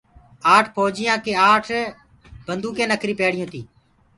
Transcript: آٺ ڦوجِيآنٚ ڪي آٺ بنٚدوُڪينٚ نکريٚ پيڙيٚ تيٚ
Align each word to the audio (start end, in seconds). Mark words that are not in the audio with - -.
آٺ 0.53 0.65
ڦوجِيآنٚ 0.75 1.23
ڪي 1.25 1.33
آٺ 1.51 1.65
بنٚدوُڪينٚ 2.45 2.91
نکريٚ 2.91 3.17
پيڙيٚ 3.19 3.49
تيٚ 3.51 3.65